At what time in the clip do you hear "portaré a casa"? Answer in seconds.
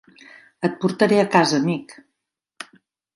0.85-1.59